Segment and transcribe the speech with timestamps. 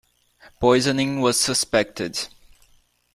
[0.59, 2.27] Poisoning was suspected.